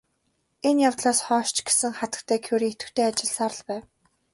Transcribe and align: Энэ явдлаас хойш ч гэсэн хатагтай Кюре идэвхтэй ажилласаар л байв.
Энэ 0.67 0.83
явдлаас 0.89 1.19
хойш 1.27 1.49
ч 1.55 1.57
гэсэн 1.67 1.91
хатагтай 1.99 2.39
Кюре 2.45 2.67
идэвхтэй 2.73 3.05
ажилласаар 3.07 3.53
л 3.57 3.61
байв. 3.67 3.83